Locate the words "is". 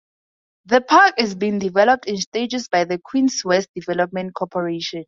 1.19-1.35